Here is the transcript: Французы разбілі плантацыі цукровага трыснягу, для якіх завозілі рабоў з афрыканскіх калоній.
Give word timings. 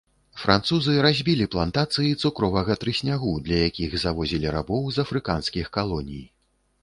Французы 0.43 0.93
разбілі 1.05 1.45
плантацыі 1.55 2.15
цукровага 2.29 2.77
трыснягу, 2.83 3.33
для 3.49 3.59
якіх 3.69 3.91
завозілі 4.05 4.47
рабоў 4.55 4.83
з 4.95 5.03
афрыканскіх 5.07 5.65
калоній. 5.77 6.25